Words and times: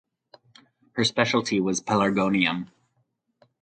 Her 0.93 1.03
specialty 1.03 1.59
was 1.59 1.79
pelargonium. 1.79 2.69